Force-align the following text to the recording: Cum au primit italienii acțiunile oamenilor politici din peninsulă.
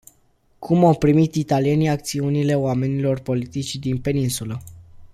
Cum 0.59 0.83
au 0.83 0.95
primit 0.97 1.35
italienii 1.35 1.87
acțiunile 1.89 2.55
oamenilor 2.55 3.19
politici 3.19 3.75
din 3.75 3.97
peninsulă. 3.97 4.61